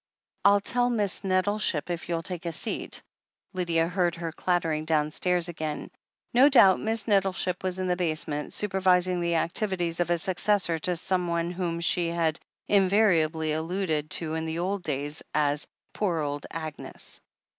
[0.43, 3.03] "I'll tell Miss Nettleship, if you'll take a seat."
[3.53, 5.91] Lydia heard her clattering downstairs again.
[6.33, 10.95] No doubt Miss Nettleship was in the basement, supervising the activities of a successor to
[10.95, 17.21] someone whom she had «invariably alluded to in the old days as "poor old Agnes."